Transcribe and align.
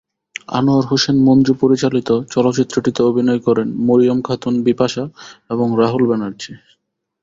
আনোয়ার 0.49 0.85
হোসেন 0.87 1.17
মঞ্জু 1.27 1.53
পরিচালিত 1.61 2.09
চলচ্চিত্রটিতে 2.33 3.01
অভিনয় 3.03 3.41
করেন 3.47 3.67
মরিয়ম 3.87 4.19
খাতুন 4.21 4.53
বিপাশা 4.67 5.03
এবং 5.49 5.67
রাহুল 5.81 6.03
ব্যানার্জী। 6.09 6.51